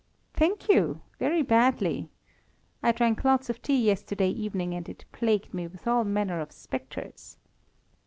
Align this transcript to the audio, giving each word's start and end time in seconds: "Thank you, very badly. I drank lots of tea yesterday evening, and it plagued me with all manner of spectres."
"Thank 0.33 0.67
you, 0.67 1.01
very 1.19 1.43
badly. 1.43 2.09
I 2.81 2.91
drank 2.91 3.23
lots 3.23 3.51
of 3.51 3.61
tea 3.61 3.77
yesterday 3.79 4.31
evening, 4.31 4.73
and 4.73 4.89
it 4.89 5.05
plagued 5.11 5.53
me 5.53 5.67
with 5.67 5.85
all 5.87 6.03
manner 6.05 6.39
of 6.39 6.51
spectres." 6.51 7.37